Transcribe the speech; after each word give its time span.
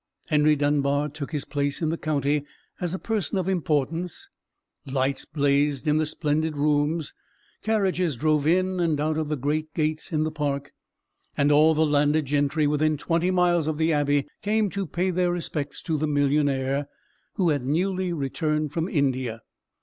Henry 0.29 0.55
Dunbar 0.55 1.09
took 1.09 1.31
his 1.31 1.45
place 1.45 1.79
in 1.79 1.89
the 1.89 1.95
county 1.97 2.43
as 2.79 2.91
a 2.95 2.97
person 2.97 3.37
of 3.37 3.47
importance; 3.47 4.29
lights 4.87 5.25
blazed 5.25 5.87
in 5.87 5.97
the 5.97 6.07
splendid 6.07 6.57
rooms; 6.57 7.13
carriages 7.61 8.15
drove 8.17 8.47
in 8.47 8.79
and 8.79 8.99
out 8.99 9.15
of 9.19 9.29
the 9.29 9.35
great 9.37 9.71
gates 9.75 10.11
in 10.11 10.23
the 10.23 10.31
park, 10.31 10.71
and 11.37 11.51
all 11.51 11.75
the 11.75 11.85
landed 11.85 12.25
gentry 12.25 12.65
within 12.65 12.97
twenty 12.97 13.29
miles 13.29 13.67
of 13.67 13.77
the 13.77 13.93
abbey 13.93 14.25
came 14.41 14.71
to 14.71 14.87
pay 14.87 15.11
their 15.11 15.31
respects 15.31 15.83
to 15.83 15.99
the 15.99 16.07
millionaire 16.07 16.87
who 17.35 17.49
had 17.49 17.63
newly 17.63 18.11
returned 18.11 18.71
from 18.71 18.89
India. 18.89 19.43